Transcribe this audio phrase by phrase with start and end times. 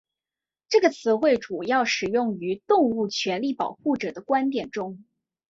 [0.67, 5.05] 这个词汇主要使用于动物权利保护者的观点中。